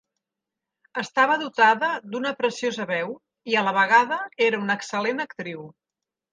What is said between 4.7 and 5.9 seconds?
excel·lent actriu.